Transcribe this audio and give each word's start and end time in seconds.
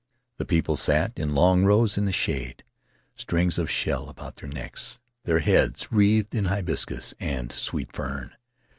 The 0.37 0.45
people 0.47 0.77
sat 0.77 1.13
in 1.15 1.35
long 1.35 1.63
rows 1.63 1.95
in 1.95 2.05
the 2.05 2.11
shade, 2.11 2.63
strings 3.15 3.59
of 3.59 3.69
shell 3.69 4.09
about 4.09 4.37
their 4.37 4.49
necks, 4.49 4.99
their 5.25 5.41
heads 5.41 5.91
wreathed 5.91 6.33
in 6.33 6.45
hibiscus 6.45 7.13
and 7.19 7.51
sweet 7.51 7.93
fern. 7.93 8.35